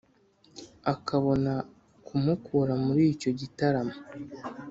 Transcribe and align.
akabona 0.93 1.53
kumukura 2.05 2.73
muri 2.85 3.03
icyo 3.13 3.29
gitaramo 3.39 3.95